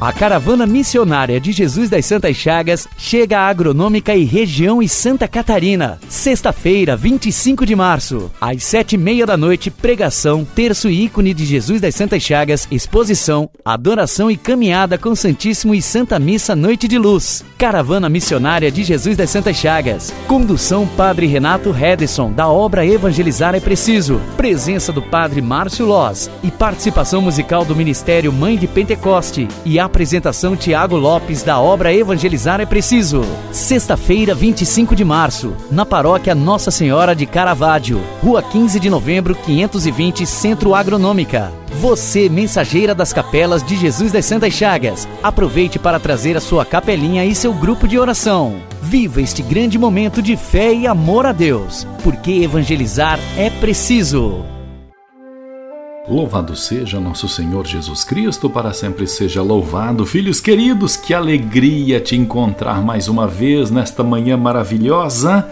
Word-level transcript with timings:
A 0.00 0.12
caravana 0.12 0.64
missionária 0.64 1.40
de 1.40 1.50
Jesus 1.50 1.90
das 1.90 2.06
Santas 2.06 2.36
Chagas 2.36 2.86
chega 2.96 3.40
à 3.40 3.48
Agronômica 3.48 4.14
e 4.14 4.22
Região 4.22 4.80
e 4.80 4.88
Santa 4.88 5.26
Catarina. 5.26 5.98
Sexta-feira, 6.08 6.96
25 6.96 7.66
de 7.66 7.74
março, 7.74 8.30
às 8.40 8.62
sete 8.62 8.92
e 8.92 8.96
meia 8.96 9.26
da 9.26 9.36
noite, 9.36 9.72
pregação, 9.72 10.44
terço 10.44 10.88
e 10.88 11.06
ícone 11.06 11.34
de 11.34 11.44
Jesus 11.44 11.80
das 11.80 11.96
Santas 11.96 12.22
Chagas, 12.22 12.68
exposição, 12.70 13.50
adoração 13.64 14.30
e 14.30 14.36
caminhada 14.36 14.96
com 14.96 15.16
Santíssimo 15.16 15.74
e 15.74 15.82
Santa 15.82 16.16
Missa 16.16 16.54
Noite 16.54 16.86
de 16.86 16.96
Luz. 16.96 17.44
Caravana 17.58 18.08
missionária 18.08 18.70
de 18.70 18.84
Jesus 18.84 19.16
das 19.16 19.30
Santas 19.30 19.56
Chagas. 19.56 20.14
Condução 20.28 20.86
Padre 20.86 21.26
Renato 21.26 21.74
Hedison, 21.76 22.30
da 22.30 22.46
obra 22.46 22.86
Evangelizar 22.86 23.56
é 23.56 23.60
Preciso. 23.60 24.20
Presença 24.36 24.92
do 24.92 25.02
Padre 25.02 25.42
Márcio 25.42 25.84
Loz 25.84 26.30
e 26.44 26.52
participação 26.52 27.20
musical 27.20 27.64
do 27.64 27.74
Ministério 27.74 28.32
Mãe 28.32 28.56
de 28.56 28.68
Pentecoste 28.68 29.48
e 29.64 29.76
a 29.80 29.87
apresentação 29.88 30.54
Tiago 30.54 30.96
Lopes 30.96 31.42
da 31.42 31.58
obra 31.58 31.92
Evangelizar 31.92 32.60
é 32.60 32.66
Preciso. 32.66 33.22
Sexta-feira, 33.50 34.34
25 34.34 34.94
de 34.94 35.04
março, 35.04 35.54
na 35.70 35.84
paróquia 35.84 36.34
Nossa 36.34 36.70
Senhora 36.70 37.16
de 37.16 37.26
Caravaggio, 37.26 38.00
Rua 38.22 38.42
15 38.42 38.78
de 38.78 38.90
Novembro, 38.90 39.34
520, 39.34 40.26
Centro 40.26 40.74
Agronômica. 40.74 41.50
Você, 41.80 42.28
mensageira 42.28 42.94
das 42.94 43.12
capelas 43.12 43.62
de 43.64 43.76
Jesus 43.76 44.12
das 44.12 44.26
Santas 44.26 44.52
Chagas, 44.52 45.08
aproveite 45.22 45.78
para 45.78 45.98
trazer 45.98 46.36
a 46.36 46.40
sua 46.40 46.64
capelinha 46.64 47.24
e 47.24 47.34
seu 47.34 47.52
grupo 47.52 47.88
de 47.88 47.98
oração. 47.98 48.56
Viva 48.82 49.22
este 49.22 49.42
grande 49.42 49.78
momento 49.78 50.20
de 50.20 50.36
fé 50.36 50.72
e 50.72 50.86
amor 50.86 51.24
a 51.24 51.32
Deus, 51.32 51.86
porque 52.04 52.42
evangelizar 52.42 53.18
é 53.36 53.48
preciso. 53.48 54.57
Louvado 56.10 56.56
seja 56.56 56.98
nosso 56.98 57.28
Senhor 57.28 57.66
Jesus 57.66 58.02
Cristo, 58.02 58.48
para 58.48 58.72
sempre 58.72 59.06
seja 59.06 59.42
louvado. 59.42 60.06
Filhos 60.06 60.40
queridos, 60.40 60.96
que 60.96 61.12
alegria 61.12 62.00
te 62.00 62.16
encontrar 62.16 62.82
mais 62.82 63.08
uma 63.08 63.26
vez 63.26 63.70
nesta 63.70 64.02
manhã 64.02 64.34
maravilhosa 64.34 65.46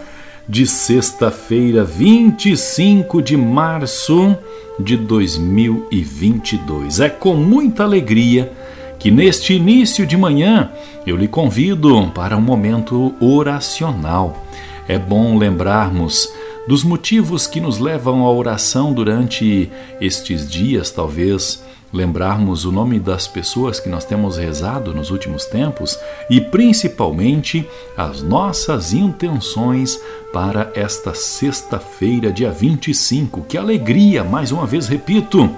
de 0.49 0.65
sexta-feira, 0.65 1.83
25 1.83 3.21
de 3.21 3.37
março 3.37 4.35
de 4.79 4.97
2022. 4.97 7.01
É 7.01 7.09
com 7.09 7.35
muita 7.35 7.83
alegria 7.83 8.51
que 8.97 9.11
neste 9.11 9.53
início 9.53 10.07
de 10.07 10.17
manhã 10.17 10.71
eu 11.05 11.15
lhe 11.15 11.27
convido 11.27 12.11
para 12.15 12.35
um 12.35 12.41
momento 12.41 13.13
oracional. 13.19 14.43
É 14.87 14.97
bom 14.97 15.37
lembrarmos 15.37 16.27
dos 16.67 16.83
motivos 16.83 17.47
que 17.47 17.61
nos 17.61 17.79
levam 17.79 18.25
à 18.25 18.31
oração 18.31 18.93
durante 18.93 19.69
estes 20.01 20.49
dias, 20.49 20.91
talvez 20.91 21.63
lembrarmos 21.93 22.65
o 22.65 22.71
nome 22.71 22.99
das 22.99 23.27
pessoas 23.27 23.79
que 23.79 23.87
nós 23.87 24.03
temos 24.03 24.35
rezado 24.37 24.93
nos 24.93 25.09
últimos 25.09 25.45
tempos 25.45 25.97
e 26.29 26.41
principalmente 26.41 27.65
as 27.95 28.21
nossas 28.21 28.91
intenções 28.93 29.97
para 30.33 30.69
esta 30.75 31.13
sexta-feira, 31.13 32.31
dia 32.31 32.51
25. 32.51 33.43
Que 33.43 33.57
alegria, 33.57 34.23
mais 34.23 34.51
uma 34.51 34.65
vez 34.65 34.87
repito, 34.87 35.49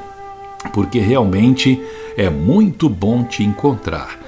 porque 0.71 0.99
realmente 0.99 1.81
é 2.15 2.29
muito 2.29 2.87
bom 2.87 3.23
te 3.23 3.43
encontrar. 3.43 4.19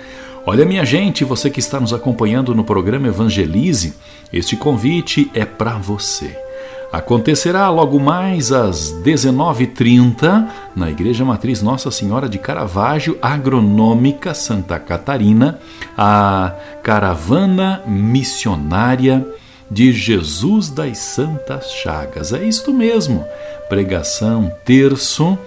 Olha, 0.44 0.66
minha 0.66 0.84
gente, 0.84 1.24
você 1.24 1.52
que 1.52 1.60
está 1.60 1.80
nos 1.80 1.94
acompanhando 1.94 2.56
no 2.56 2.64
programa 2.64 3.08
Evangelize, 3.08 3.94
este 4.34 4.56
convite 4.56 5.30
é 5.36 5.46
para 5.46 5.78
você. 5.78 6.51
Acontecerá 6.92 7.70
logo 7.70 7.98
mais 7.98 8.52
às 8.52 8.94
19h30 9.02 10.48
na 10.76 10.92
Igreja 10.92 11.24
Matriz 11.24 11.62
Nossa 11.62 11.90
Senhora 11.90 12.28
de 12.28 12.38
Caravaggio, 12.38 13.18
Agronômica 13.22 14.34
Santa 14.34 14.78
Catarina, 14.78 15.58
a 15.98 16.54
caravana 16.84 17.82
missionária 17.88 19.26
de 19.70 19.94
Jesus 19.94 20.70
das 20.70 20.98
Santas 20.98 21.72
Chagas. 21.72 22.34
É 22.34 22.44
isto 22.44 22.74
mesmo: 22.74 23.24
pregação, 23.70 24.52
terço, 24.66 25.38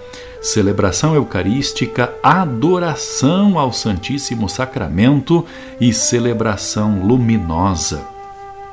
celebração 0.41 1.13
eucarística, 1.13 2.11
adoração 2.23 3.59
ao 3.59 3.71
Santíssimo 3.71 4.49
Sacramento 4.49 5.45
e 5.79 5.93
celebração 5.93 7.05
luminosa. 7.05 8.01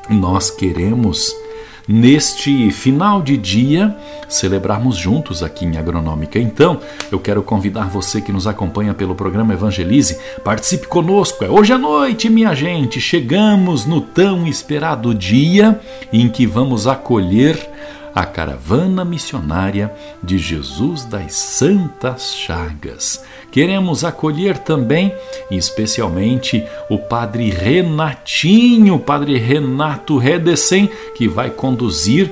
Nós 0.08 0.50
queremos 0.50 1.41
neste 1.88 2.70
final 2.70 3.22
de 3.22 3.36
dia 3.36 3.96
celebrarmos 4.28 4.96
juntos 4.96 5.42
aqui 5.42 5.64
em 5.64 5.76
Agronômica. 5.76 6.38
Então, 6.38 6.80
eu 7.10 7.18
quero 7.18 7.42
convidar 7.42 7.88
você 7.88 8.20
que 8.20 8.32
nos 8.32 8.46
acompanha 8.46 8.94
pelo 8.94 9.14
programa 9.14 9.52
Evangelize, 9.52 10.18
participe 10.42 10.86
conosco. 10.86 11.44
É 11.44 11.50
hoje 11.50 11.72
à 11.72 11.78
noite, 11.78 12.30
minha 12.30 12.54
gente, 12.54 13.00
chegamos 13.00 13.84
no 13.84 14.00
tão 14.00 14.46
esperado 14.46 15.14
dia 15.14 15.80
em 16.12 16.28
que 16.28 16.46
vamos 16.46 16.86
acolher 16.86 17.70
a 18.14 18.24
caravana 18.24 19.04
missionária 19.04 19.92
de 20.22 20.38
Jesus 20.38 21.04
das 21.04 21.34
Santas 21.34 22.34
Chagas. 22.34 23.24
Queremos 23.50 24.04
acolher 24.04 24.58
também, 24.58 25.14
especialmente, 25.50 26.64
o 26.88 26.98
Padre 26.98 27.50
Renatinho, 27.50 28.98
Padre 28.98 29.38
Renato 29.38 30.18
Redecem, 30.18 30.90
que 31.14 31.26
vai 31.28 31.50
conduzir 31.50 32.30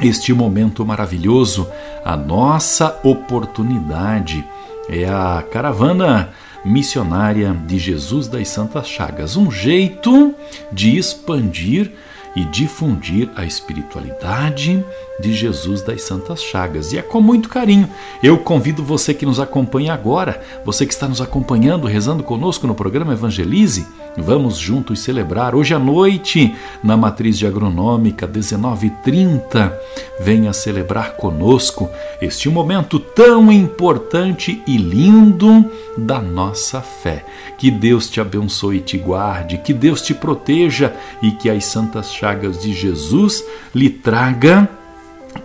este 0.00 0.32
momento 0.32 0.84
maravilhoso, 0.84 1.68
a 2.04 2.16
nossa 2.16 2.98
oportunidade. 3.02 4.44
É 4.88 5.06
a 5.06 5.42
caravana 5.50 6.30
missionária 6.64 7.54
de 7.66 7.78
Jesus 7.78 8.26
das 8.26 8.48
Santas 8.48 8.88
Chagas, 8.88 9.36
um 9.36 9.50
jeito 9.50 10.34
de 10.72 10.96
expandir 10.96 11.92
e 12.34 12.44
difundir 12.44 13.30
a 13.36 13.44
espiritualidade 13.44 14.84
de 15.20 15.32
Jesus 15.32 15.82
das 15.82 16.02
Santas 16.02 16.42
Chagas. 16.42 16.92
E 16.92 16.98
é 16.98 17.02
com 17.02 17.20
muito 17.20 17.48
carinho. 17.48 17.88
Eu 18.22 18.38
convido 18.38 18.82
você 18.82 19.14
que 19.14 19.24
nos 19.24 19.38
acompanha 19.38 19.94
agora, 19.94 20.42
você 20.64 20.84
que 20.84 20.92
está 20.92 21.06
nos 21.06 21.20
acompanhando, 21.20 21.86
rezando 21.86 22.22
conosco 22.22 22.66
no 22.66 22.74
programa 22.74 23.12
Evangelize, 23.12 23.86
vamos 24.16 24.56
juntos 24.56 25.00
celebrar 25.00 25.54
hoje 25.54 25.74
à 25.74 25.78
noite 25.78 26.54
na 26.82 26.96
Matriz 26.96 27.38
de 27.38 27.46
Agronômica, 27.46 28.26
19h30. 28.26 29.72
Venha 30.20 30.52
celebrar 30.52 31.16
conosco 31.16 31.88
este 32.20 32.48
momento 32.48 32.98
tão 32.98 33.52
importante 33.52 34.60
e 34.66 34.76
lindo 34.76 35.64
da 35.96 36.20
nossa 36.20 36.80
fé. 36.80 37.24
Que 37.56 37.70
Deus 37.70 38.08
te 38.10 38.20
abençoe 38.20 38.78
e 38.78 38.80
te 38.80 38.98
guarde, 38.98 39.58
que 39.58 39.72
Deus 39.72 40.02
te 40.02 40.12
proteja 40.12 40.92
e 41.22 41.30
que 41.30 41.48
as 41.48 41.64
Santas 41.64 42.12
Chagas 42.12 42.23
de 42.60 42.72
Jesus 42.72 43.44
lhe 43.74 43.90
traga 43.90 44.68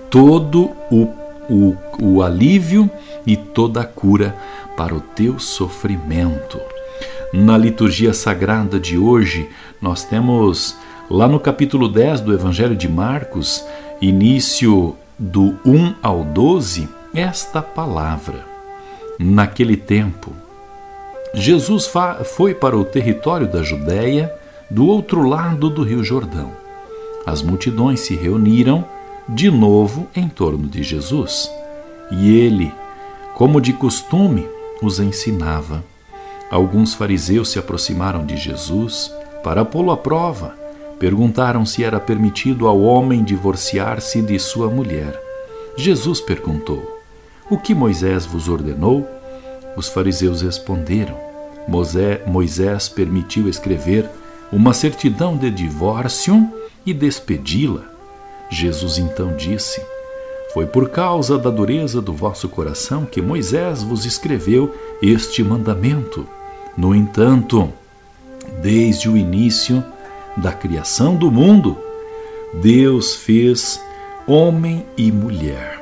todo 0.09 0.71
o, 0.89 1.07
o, 1.49 1.75
o 2.01 2.21
alívio 2.21 2.89
e 3.25 3.35
toda 3.35 3.81
a 3.81 3.85
cura 3.85 4.35
para 4.77 4.95
o 4.95 5.01
teu 5.01 5.39
sofrimento. 5.39 6.59
Na 7.33 7.57
liturgia 7.57 8.13
sagrada 8.13 8.79
de 8.79 8.97
hoje, 8.97 9.49
nós 9.81 10.03
temos 10.03 10.75
lá 11.09 11.27
no 11.27 11.39
capítulo 11.39 11.87
10 11.87 12.21
do 12.21 12.33
Evangelho 12.33 12.75
de 12.75 12.87
Marcos, 12.87 13.63
início 14.01 14.95
do 15.17 15.57
1 15.65 15.95
ao 16.01 16.23
12, 16.23 16.87
esta 17.13 17.61
palavra. 17.61 18.45
Naquele 19.19 19.75
tempo, 19.75 20.31
Jesus 21.33 21.91
foi 22.35 22.55
para 22.55 22.77
o 22.77 22.85
território 22.85 23.47
da 23.47 23.61
Judéia, 23.61 24.33
do 24.69 24.85
outro 24.87 25.27
lado 25.27 25.69
do 25.69 25.83
Rio 25.83 26.03
Jordão. 26.03 26.51
As 27.25 27.41
multidões 27.41 27.99
se 28.01 28.15
reuniram 28.15 28.85
de 29.27 29.51
novo 29.51 30.07
em 30.15 30.27
torno 30.27 30.67
de 30.67 30.81
Jesus. 30.81 31.51
E 32.11 32.35
ele, 32.37 32.73
como 33.35 33.61
de 33.61 33.73
costume, 33.73 34.47
os 34.81 34.99
ensinava. 34.99 35.83
Alguns 36.49 36.93
fariseus 36.93 37.49
se 37.49 37.59
aproximaram 37.59 38.25
de 38.25 38.35
Jesus 38.35 39.13
para 39.43 39.63
pô-lo 39.63 39.91
à 39.91 39.97
prova. 39.97 40.57
Perguntaram 40.99 41.65
se 41.65 41.83
era 41.83 41.99
permitido 41.99 42.67
ao 42.67 42.81
homem 42.81 43.23
divorciar-se 43.23 44.21
de 44.21 44.37
sua 44.39 44.67
mulher. 44.69 45.17
Jesus 45.77 46.19
perguntou: 46.19 46.99
O 47.49 47.57
que 47.57 47.73
Moisés 47.73 48.25
vos 48.25 48.49
ordenou? 48.49 49.07
Os 49.77 49.87
fariseus 49.87 50.41
responderam: 50.41 51.15
Moisés 52.27 52.89
permitiu 52.89 53.47
escrever 53.47 54.09
uma 54.51 54.73
certidão 54.73 55.37
de 55.37 55.51
divórcio 55.51 56.51
e 56.85 56.93
despedi-la. 56.93 57.83
Jesus 58.49 58.97
então 58.97 59.35
disse: 59.35 59.81
Foi 60.53 60.65
por 60.65 60.89
causa 60.89 61.37
da 61.37 61.49
dureza 61.49 62.01
do 62.01 62.13
vosso 62.13 62.49
coração 62.49 63.05
que 63.05 63.21
Moisés 63.21 63.83
vos 63.83 64.05
escreveu 64.05 64.75
este 65.01 65.43
mandamento. 65.43 66.27
No 66.75 66.95
entanto, 66.95 67.71
desde 68.61 69.09
o 69.09 69.17
início 69.17 69.83
da 70.37 70.51
criação 70.51 71.15
do 71.15 71.29
mundo, 71.29 71.77
Deus 72.53 73.15
fez 73.15 73.79
homem 74.25 74.85
e 74.97 75.11
mulher. 75.11 75.79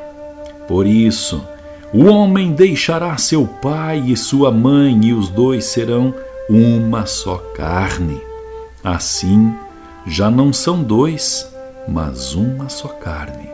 Por 0.67 0.85
isso, 0.85 1.41
o 1.93 2.05
homem 2.05 2.51
deixará 2.51 3.17
seu 3.17 3.47
pai 3.47 4.03
e 4.07 4.17
sua 4.17 4.51
mãe, 4.51 4.99
e 5.05 5.13
os 5.13 5.29
dois 5.29 5.65
serão 5.65 6.13
uma 6.49 7.05
só 7.05 7.37
carne. 7.55 8.21
Assim, 8.83 9.53
já 10.07 10.31
não 10.31 10.53
são 10.53 10.81
dois, 10.81 11.51
mas 11.87 12.33
uma 12.33 12.69
só 12.69 12.87
carne. 12.87 13.49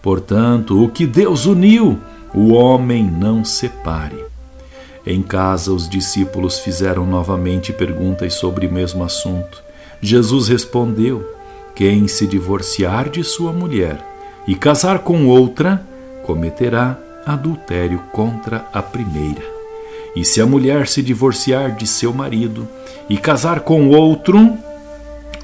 Portanto, 0.00 0.82
o 0.82 0.88
que 0.88 1.06
Deus 1.06 1.44
uniu, 1.44 1.98
o 2.32 2.52
homem 2.52 3.04
não 3.04 3.44
separe. 3.44 4.24
Em 5.04 5.22
casa, 5.22 5.72
os 5.72 5.88
discípulos 5.88 6.58
fizeram 6.58 7.04
novamente 7.04 7.72
perguntas 7.72 8.34
sobre 8.34 8.66
o 8.66 8.72
mesmo 8.72 9.02
assunto. 9.02 9.62
Jesus 10.00 10.48
respondeu: 10.48 11.34
Quem 11.74 12.06
se 12.06 12.26
divorciar 12.26 13.08
de 13.08 13.24
sua 13.24 13.52
mulher 13.52 14.04
e 14.46 14.54
casar 14.54 15.00
com 15.00 15.26
outra, 15.26 15.84
cometerá 16.24 16.96
adultério 17.26 18.02
contra 18.12 18.66
a 18.72 18.82
primeira. 18.82 19.42
E 20.14 20.24
se 20.24 20.40
a 20.40 20.46
mulher 20.46 20.86
se 20.86 21.02
divorciar 21.02 21.74
de 21.74 21.86
seu 21.86 22.12
marido 22.12 22.68
e 23.08 23.16
casar 23.16 23.60
com 23.60 23.88
outro, 23.88 24.56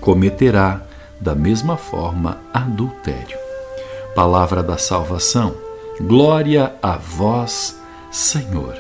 cometerá 0.05 0.83
da 1.19 1.35
mesma 1.35 1.79
forma 1.79 2.39
adultério. 2.53 3.39
Palavra 4.15 4.63
da 4.63 4.77
salvação. 4.77 5.55
Glória 5.99 6.75
a 6.83 6.99
vós, 6.99 7.81
Senhor. 8.11 8.77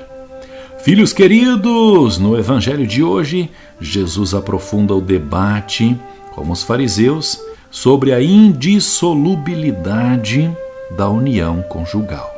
Filhos 0.80 1.14
queridos, 1.14 2.18
no 2.18 2.36
evangelho 2.36 2.86
de 2.86 3.02
hoje, 3.02 3.50
Jesus 3.80 4.34
aprofunda 4.34 4.94
o 4.94 5.00
debate, 5.00 5.98
como 6.34 6.52
os 6.52 6.62
fariseus, 6.62 7.40
sobre 7.70 8.12
a 8.12 8.22
indissolubilidade 8.22 10.54
da 10.90 11.08
união 11.08 11.62
conjugal. 11.62 12.30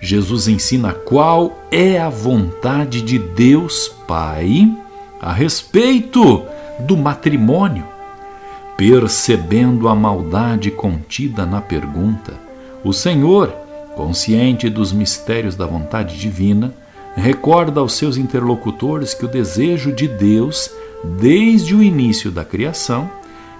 Jesus 0.00 0.48
ensina 0.48 0.94
qual 0.94 1.58
é 1.70 2.00
a 2.00 2.08
vontade 2.08 3.02
de 3.02 3.18
Deus 3.18 3.88
Pai 4.06 4.66
a 5.20 5.30
respeito 5.30 6.42
do 6.80 6.96
matrimônio. 6.96 7.97
Percebendo 8.78 9.88
a 9.88 9.94
maldade 9.96 10.70
contida 10.70 11.44
na 11.44 11.60
pergunta, 11.60 12.34
o 12.84 12.92
Senhor, 12.92 13.48
consciente 13.96 14.70
dos 14.70 14.92
mistérios 14.92 15.56
da 15.56 15.66
vontade 15.66 16.16
divina, 16.16 16.72
recorda 17.16 17.80
aos 17.80 17.94
seus 17.94 18.16
interlocutores 18.16 19.14
que 19.14 19.24
o 19.24 19.28
desejo 19.28 19.92
de 19.92 20.06
Deus, 20.06 20.70
desde 21.18 21.74
o 21.74 21.82
início 21.82 22.30
da 22.30 22.44
criação, 22.44 23.10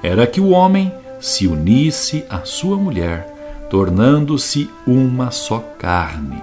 era 0.05 0.25
que 0.25 0.41
o 0.41 0.51
homem 0.51 0.95
se 1.19 1.49
unisse 1.49 2.25
à 2.31 2.45
sua 2.45 2.77
mulher 2.77 3.35
tornando-se 3.69 4.71
uma 4.87 5.33
só 5.33 5.59
carne. 5.79 6.43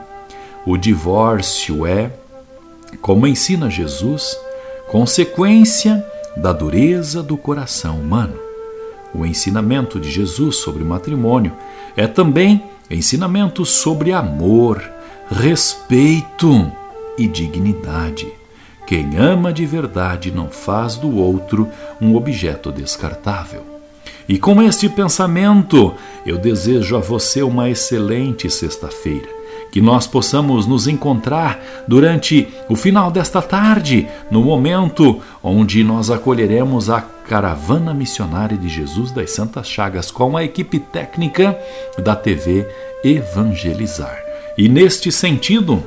O 0.66 0.76
divórcio 0.76 1.86
é, 1.86 2.12
como 3.02 3.26
ensina 3.26 3.70
Jesus, 3.70 4.38
consequência 4.90 6.06
da 6.36 6.52
dureza 6.52 7.24
do 7.24 7.38
coração 7.38 8.00
humano. 8.00 8.45
O 9.18 9.26
ensinamento 9.26 10.00
de 10.00 10.12
Jesus 10.12 10.58
sobre 10.58 10.84
o 10.84 10.86
matrimônio 10.86 11.54
é 11.96 12.06
também 12.06 12.64
ensinamento 12.90 13.66
sobre 13.66 14.12
amor, 14.12 14.84
respeito 15.30 16.72
e 17.18 17.28
dignidade. 17.28 18.28
Quem 18.86 19.18
ama 19.18 19.52
de 19.54 19.66
verdade 19.66 20.32
não 20.32 20.50
faz 20.50 20.98
do 20.98 21.16
outro 21.18 21.68
um 22.00 22.16
objeto 22.16 22.72
descartável. 22.72 23.64
E 24.28 24.38
com 24.38 24.62
este 24.62 24.90
pensamento, 24.90 25.94
eu 26.26 26.38
desejo 26.38 26.96
a 26.96 27.00
você 27.00 27.42
uma 27.42 27.70
excelente 27.70 28.50
sexta-feira. 28.50 29.35
Que 29.76 29.82
nós 29.82 30.08
possamos 30.08 30.66
nos 30.66 30.88
encontrar 30.88 31.60
durante 31.86 32.48
o 32.70 32.78
final 32.78 33.12
desta 33.12 33.42
tarde, 33.42 34.08
no 34.32 34.42
momento 34.42 35.20
onde 35.44 35.84
nós 35.84 36.10
acolheremos 36.10 36.90
a 36.90 37.02
Caravana 37.02 37.94
Missionária 37.94 38.58
de 38.58 38.70
Jesus 38.70 39.12
das 39.12 39.32
Santas 39.32 39.68
Chagas 39.68 40.10
com 40.10 40.38
a 40.38 40.46
equipe 40.46 40.80
técnica 40.80 41.60
da 42.02 42.16
TV 42.16 42.66
Evangelizar. 43.04 44.18
E 44.58 44.70
neste 44.70 45.12
sentido, 45.12 45.84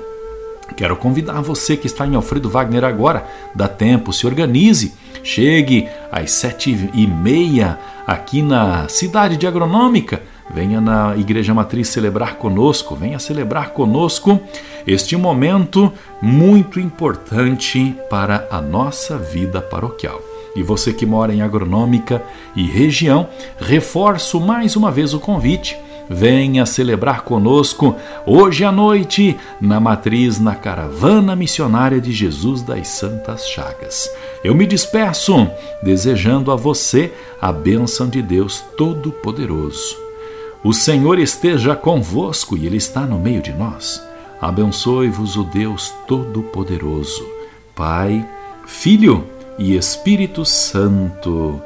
Quero 0.77 0.95
convidar 0.97 1.41
você 1.41 1.79
que 1.79 1.87
está 1.87 2.07
em 2.07 2.15
Alfredo 2.15 2.51
Wagner 2.51 2.85
agora, 2.85 3.27
dá 3.55 3.67
tempo, 3.67 4.13
se 4.13 4.27
organize, 4.27 4.93
chegue 5.25 5.89
às 6.13 6.31
sete 6.33 6.91
e 6.93 7.07
meia 7.07 7.79
aqui 8.07 8.43
na 8.43 8.87
cidade 8.87 9.39
de 9.39 9.47
Agronômica. 9.47 10.23
Venha 10.51 10.81
na 10.81 11.17
Igreja 11.17 11.53
Matriz 11.53 11.89
celebrar 11.89 12.37
conosco, 12.37 12.97
venha 12.97 13.19
celebrar 13.19 13.71
conosco 13.71 14.41
este 14.87 15.17
momento 15.17 15.93
muito 16.23 16.81
importante 16.81 17.95
para 18.09 18.47
a 18.51 18.61
nossa 18.61 19.19
vida 19.19 19.61
paroquial. 19.61 20.21
E 20.57 20.63
você 20.63 20.93
que 20.93 21.05
mora 21.05 21.33
em 21.33 21.43
Agronômica 21.43 22.23
e 22.57 22.67
região, 22.67 23.29
reforço 23.61 24.41
mais 24.41 24.75
uma 24.75 24.91
vez 24.91 25.13
o 25.15 25.21
convite 25.21 25.77
Venha 26.09 26.65
celebrar 26.65 27.23
conosco 27.23 27.95
hoje 28.25 28.65
à 28.65 28.73
noite 28.73 29.37
na 29.61 29.79
matriz 29.79 30.41
na 30.41 30.55
Caravana 30.55 31.37
Missionária 31.37 32.01
de 32.01 32.13
Jesus 32.13 32.63
das 32.63 32.89
Santas 32.89 33.47
Chagas. 33.47 34.11
Eu 34.43 34.55
me 34.55 34.67
despeço 34.67 35.47
desejando 35.83 36.51
a 36.51 36.57
você 36.57 37.13
a 37.41 37.53
bênção 37.53 38.09
de 38.09 38.23
Deus 38.23 38.65
Todo-Poderoso. 38.77 40.08
O 40.63 40.73
Senhor 40.73 41.19
esteja 41.19 41.77
convosco 41.77 42.57
e 42.57 42.67
Ele 42.67 42.77
está 42.77 43.03
no 43.03 43.19
meio 43.19 43.41
de 43.41 43.53
nós. 43.53 44.03
Abençoe-vos 44.41 45.37
o 45.37 45.45
Deus 45.45 45.95
Todo-Poderoso, 46.07 47.25
Pai, 47.75 48.27
Filho 48.67 49.25
e 49.59 49.77
Espírito 49.77 50.45
Santo. 50.45 51.61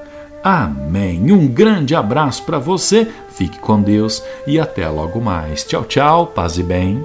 Amém. 0.44 1.32
Um 1.32 1.46
grande 1.46 1.94
abraço 1.94 2.42
para 2.42 2.58
você, 2.58 3.10
fique 3.30 3.58
com 3.58 3.80
Deus 3.80 4.22
e 4.46 4.58
até 4.58 4.88
logo 4.88 5.20
mais. 5.20 5.64
Tchau, 5.64 5.84
tchau, 5.84 6.26
paz 6.26 6.58
e 6.58 6.62
bem. 6.62 7.04